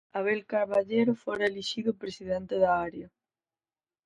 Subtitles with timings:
[0.17, 3.07] Abel Caballero fora elixido presidente da área.